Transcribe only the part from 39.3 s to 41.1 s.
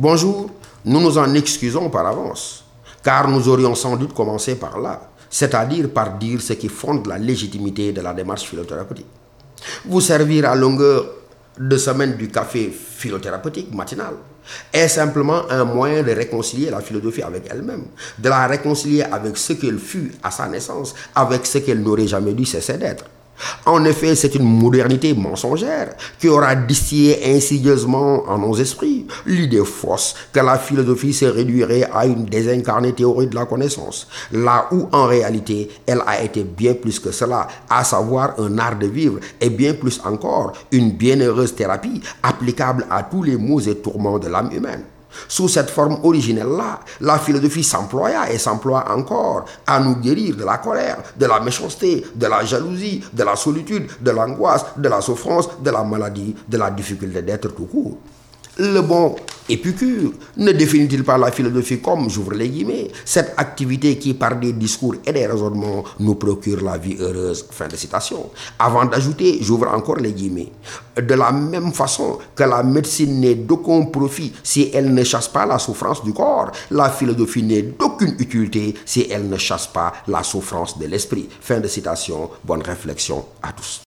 et bien plus encore une